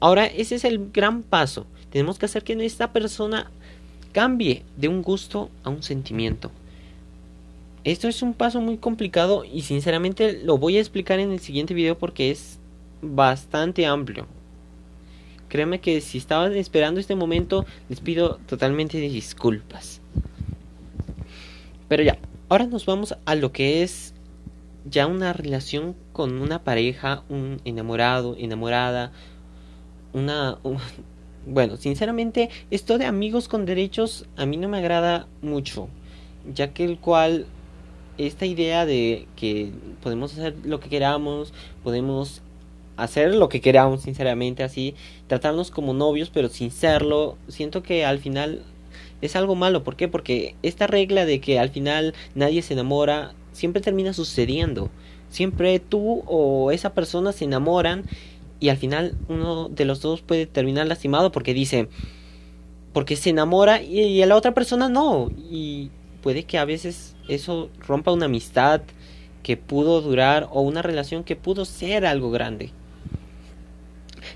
[0.00, 1.66] Ahora, ese es el gran paso.
[1.90, 3.50] Tenemos que hacer que esta persona
[4.14, 6.52] cambie de un gusto a un sentimiento.
[7.82, 11.74] Esto es un paso muy complicado y sinceramente lo voy a explicar en el siguiente
[11.74, 12.60] video porque es
[13.02, 14.26] bastante amplio.
[15.48, 20.00] Créeme que si estaban esperando este momento, les pido totalmente disculpas.
[21.88, 22.16] Pero ya,
[22.48, 24.14] ahora nos vamos a lo que es
[24.88, 29.10] ya una relación con una pareja, un enamorado, enamorada,
[30.12, 30.58] una...
[31.46, 35.88] bueno, sinceramente, esto de amigos con derechos a mí no me agrada mucho,
[36.52, 37.46] ya que el cual
[38.18, 39.72] esta idea de que
[40.02, 42.42] podemos hacer lo que queramos, podemos
[42.96, 44.94] hacer lo que queramos, sinceramente, así,
[45.26, 48.62] tratarnos como novios, pero sin serlo, siento que al final
[49.20, 49.84] es algo malo.
[49.84, 50.08] ¿Por qué?
[50.08, 54.90] Porque esta regla de que al final nadie se enamora siempre termina sucediendo.
[55.30, 58.04] Siempre tú o esa persona se enamoran
[58.60, 61.88] y al final uno de los dos puede terminar lastimado porque dice,
[62.92, 65.30] porque se enamora y, a la otra persona no.
[65.50, 65.90] Y
[66.22, 68.82] puede que a veces eso rompa una amistad
[69.42, 72.70] que pudo durar o una relación que pudo ser algo grande.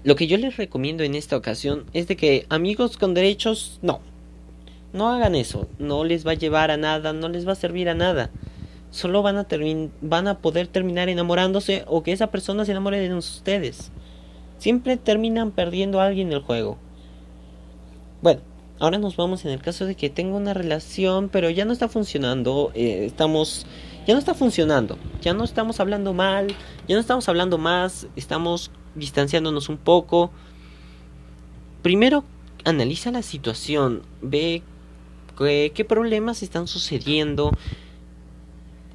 [0.05, 4.01] Lo que yo les recomiendo en esta ocasión es de que amigos con derechos, no.
[4.93, 7.89] No hagan eso, no les va a llevar a nada, no les va a servir
[7.89, 8.31] a nada
[8.91, 9.47] solo van a,
[10.01, 13.91] van a poder terminar enamorándose o que esa persona se enamore de ustedes.
[14.59, 16.79] Siempre terminan perdiendo a alguien en el juego.
[18.23, 18.41] Bueno,
[18.81, 21.89] ahora nos vamos en el caso de que tengo una relación, pero ya no está
[21.89, 22.73] funcionando.
[22.75, 23.67] Eh, estamos.
[24.07, 24.99] Ya no está funcionando.
[25.23, 26.49] Ya no estamos hablando mal.
[26.89, 28.09] Ya no estamos hablando más.
[28.17, 30.31] Estamos distanciándonos un poco.
[31.83, 32.25] Primero,
[32.65, 34.03] analiza la situación.
[34.23, 34.63] Ve
[35.37, 37.53] qué problemas están sucediendo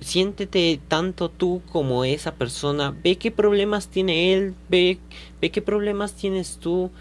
[0.04, 5.00] siéntete tanto tú como esa persona, ve qué problemas tiene él, ve,
[5.42, 6.92] ve qué problemas tienes tú.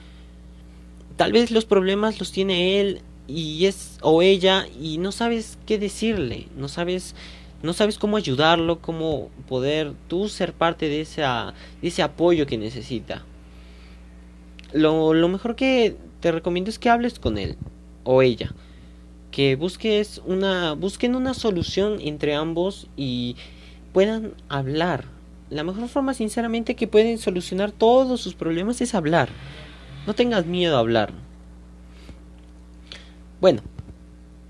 [1.17, 5.79] Tal vez los problemas los tiene él y es o ella y no sabes qué
[5.79, 7.15] decirle, no sabes
[7.63, 12.59] no sabes cómo ayudarlo, cómo poder tú ser parte de, esa, de ese apoyo que
[12.59, 13.25] necesita.
[14.73, 17.57] Lo, lo mejor que te recomiendo es que hables con él
[18.03, 18.53] o ella
[19.33, 23.35] que busques una busquen una solución entre ambos y
[23.93, 25.07] puedan hablar.
[25.51, 29.29] La mejor forma sinceramente que pueden solucionar todos sus problemas es hablar.
[30.07, 31.13] No tengas miedo a hablar.
[33.41, 33.63] Bueno,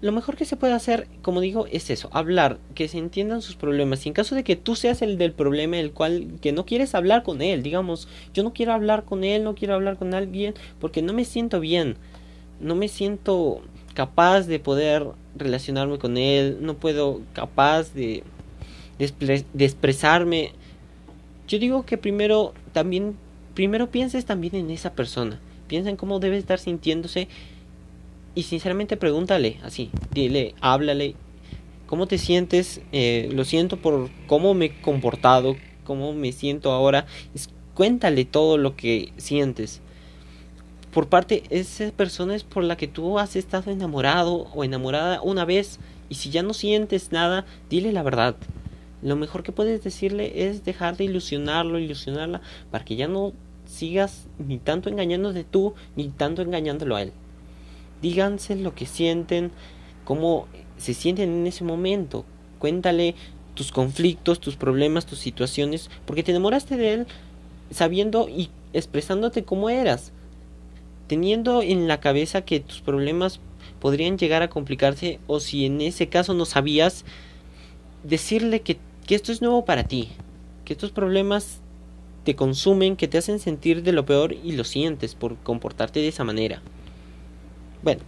[0.02, 3.54] lo mejor que se puede hacer, como digo, es eso, hablar, que se entiendan sus
[3.54, 4.04] problemas.
[4.04, 6.94] Y en caso de que tú seas el del problema, el cual que no quieres
[6.94, 10.54] hablar con él, digamos, yo no quiero hablar con él, no quiero hablar con alguien
[10.80, 11.96] porque no me siento bien,
[12.60, 13.62] no me siento
[13.94, 18.22] capaz de poder relacionarme con él, no puedo capaz de,
[18.98, 20.52] de, expresarme.
[21.48, 23.16] Yo digo que primero también,
[23.54, 27.28] primero pienses también en esa persona, piensa en cómo debe estar sintiéndose
[28.34, 31.14] y sinceramente pregúntale así, dile, háblale,
[31.86, 32.80] ¿cómo te sientes?
[32.92, 37.06] Eh, lo siento por cómo me he comportado, cómo me siento ahora,
[37.74, 39.81] cuéntale todo lo que sientes
[40.92, 45.46] por parte esa persona es por la que tú has estado enamorado o enamorada una
[45.46, 45.78] vez
[46.10, 48.36] y si ya no sientes nada, dile la verdad.
[49.00, 53.32] Lo mejor que puedes decirle es dejar de ilusionarlo, ilusionarla, para que ya no
[53.64, 57.12] sigas ni tanto engañándote tú, ni tanto engañándolo a él.
[58.02, 59.50] Díganse lo que sienten,
[60.04, 62.26] cómo se sienten en ese momento.
[62.58, 63.14] Cuéntale
[63.54, 67.06] tus conflictos, tus problemas, tus situaciones, porque te enamoraste de él
[67.70, 70.12] sabiendo y expresándote como eras
[71.06, 73.40] teniendo en la cabeza que tus problemas
[73.80, 77.04] podrían llegar a complicarse o si en ese caso no sabías,
[78.04, 80.10] decirle que, que esto es nuevo para ti,
[80.64, 81.60] que estos problemas
[82.24, 86.08] te consumen, que te hacen sentir de lo peor y lo sientes por comportarte de
[86.08, 86.62] esa manera.
[87.82, 88.02] Bueno,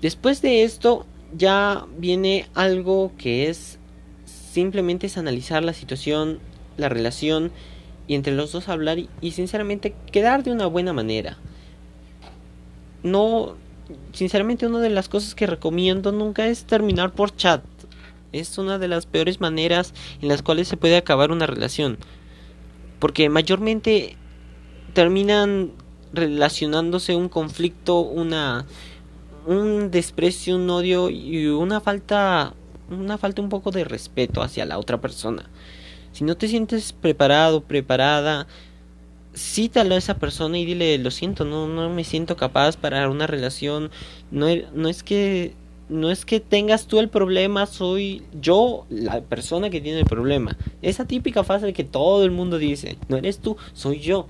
[0.00, 1.04] después de esto
[1.36, 3.78] ya viene algo que es
[4.24, 6.38] simplemente es analizar la situación,
[6.78, 7.52] la relación
[8.06, 11.36] y entre los dos hablar y sinceramente quedar de una buena manera
[13.02, 13.56] no,
[14.12, 17.62] sinceramente una de las cosas que recomiendo nunca es terminar por chat.
[18.32, 21.98] Es una de las peores maneras en las cuales se puede acabar una relación.
[22.98, 24.16] Porque mayormente
[24.92, 25.72] terminan
[26.12, 28.66] relacionándose un conflicto, una
[29.46, 32.54] un desprecio, un odio y una falta
[32.90, 35.48] una falta un poco de respeto hacia la otra persona.
[36.12, 38.46] Si no te sientes preparado, preparada,
[39.34, 43.26] cítalo a esa persona y dile, lo siento, no, no me siento capaz para una
[43.26, 43.90] relación,
[44.30, 45.54] no, no es que
[45.88, 50.56] no es que tengas tú el problema, soy yo la persona que tiene el problema.
[50.82, 54.26] Esa típica frase que todo el mundo dice, no eres tú, soy yo.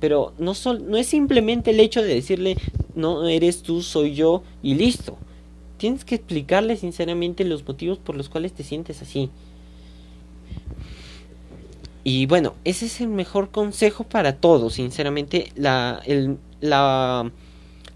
[0.00, 2.56] Pero no, sol, no es simplemente el hecho de decirle,
[2.96, 5.16] no eres tú, soy yo y listo.
[5.76, 9.30] Tienes que explicarle sinceramente los motivos por los cuales te sientes así.
[12.04, 15.52] Y bueno, ese es el mejor consejo para todos, sinceramente.
[15.54, 16.02] La,
[16.60, 17.30] la,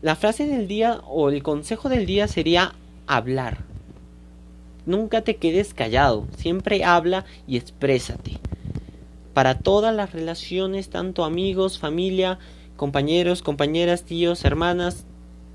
[0.03, 2.75] la frase del día o el consejo del día sería
[3.07, 3.65] hablar.
[4.87, 8.39] nunca te quedes callado, siempre habla y exprésate.
[9.35, 12.39] Para todas las relaciones, tanto amigos, familia,
[12.77, 15.05] compañeros, compañeras, tíos, hermanas,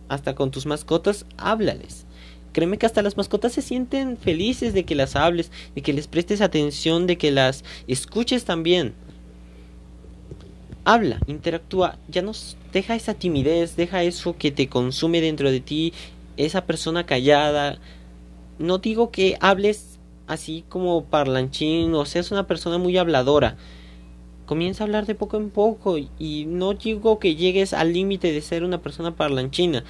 [0.10, 2.06] hasta con tus mascotas, háblales.
[2.52, 6.08] Créeme que hasta las mascotas se sienten felices de que las hables, de que les
[6.08, 8.94] prestes atención, de que las escuches también.
[10.84, 12.32] Habla, interactúa, ya no
[12.74, 15.94] deja esa timidez, deja eso que te consume dentro de ti,
[16.38, 17.80] esa persona callada.
[18.60, 23.58] No digo que hables así como parlanchín o seas una persona muy habladora.
[24.46, 28.42] Comienza a hablar de poco en poco y no digo que llegues al límite de
[28.42, 29.84] ser una persona parlanchina,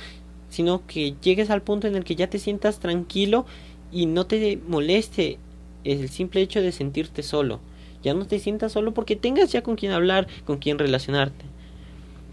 [0.51, 3.45] sino que llegues al punto en el que ya te sientas tranquilo
[3.91, 5.39] y no te moleste
[5.83, 7.59] el simple hecho de sentirte solo.
[8.03, 11.45] Ya no te sientas solo porque tengas ya con quien hablar, con quien relacionarte.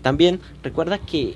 [0.03, 1.35] También recuerda que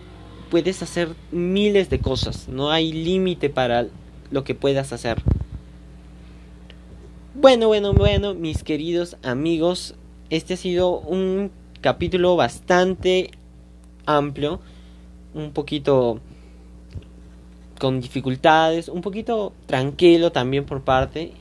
[0.50, 3.86] puedes hacer miles de cosas, no hay límite para
[4.30, 5.22] lo que puedas hacer.
[7.34, 9.94] Bueno, bueno, bueno, mis queridos amigos,
[10.30, 13.30] este ha sido un capítulo bastante
[14.04, 14.60] amplio,
[15.32, 16.20] un poquito
[17.82, 21.32] con dificultades, un poquito tranquilo también por parte.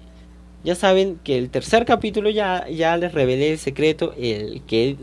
[0.63, 4.97] Ya saben que el tercer capítulo ya, ya les revelé el secreto, el que,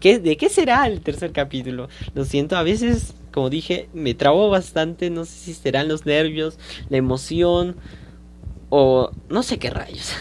[0.00, 1.90] que de qué será el tercer capítulo.
[2.14, 6.58] Lo siento, a veces, como dije, me trabo bastante, no sé si serán los nervios,
[6.88, 7.76] la emoción
[8.70, 10.14] o no sé qué rayos.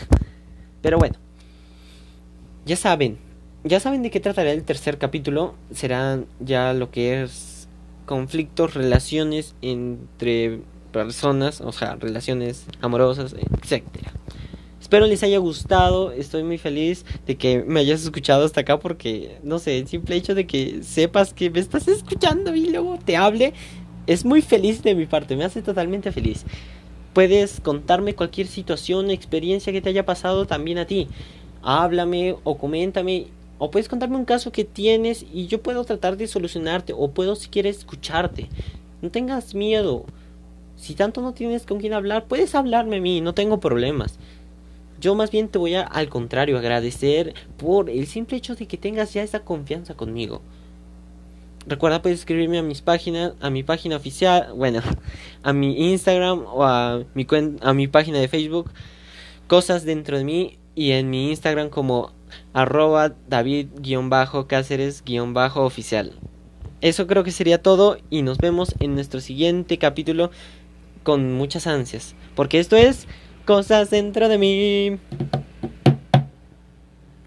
[0.81, 1.15] Pero bueno,
[2.65, 3.19] ya saben,
[3.63, 7.56] ya saben de qué tratará el tercer capítulo, serán ya lo que es
[8.07, 14.11] conflictos, relaciones entre personas, o sea, relaciones amorosas, etcétera.
[14.81, 19.37] Espero les haya gustado, estoy muy feliz de que me hayas escuchado hasta acá porque,
[19.43, 23.17] no sé, el simple hecho de que sepas que me estás escuchando y luego te
[23.17, 23.53] hable,
[24.07, 26.45] es muy feliz de mi parte, me hace totalmente feliz.
[27.13, 31.09] Puedes contarme cualquier situación, experiencia que te haya pasado también a ti.
[31.61, 33.27] Háblame o coméntame
[33.59, 36.93] o puedes contarme un caso que tienes y yo puedo tratar de solucionarte.
[36.95, 38.49] O puedo si quieres escucharte.
[39.01, 40.05] No tengas miedo.
[40.75, 44.19] Si tanto no tienes con quién hablar, puedes hablarme a mí, no tengo problemas.
[44.99, 48.77] Yo más bien te voy a, al contrario, agradecer por el simple hecho de que
[48.77, 50.41] tengas ya esa confianza conmigo.
[51.67, 54.81] Recuerda puedes escribirme a mis páginas, a mi página oficial, bueno,
[55.43, 57.27] a mi Instagram o a mi
[57.61, 58.71] a mi página de Facebook,
[59.47, 62.11] cosas dentro de mí y en mi Instagram como
[62.53, 66.13] arroba David-Cáceres-oficial.
[66.81, 70.31] Eso creo que sería todo y nos vemos en nuestro siguiente capítulo
[71.03, 72.15] con muchas ansias.
[72.35, 73.07] Porque esto es
[73.47, 74.99] Cosas dentro de mí.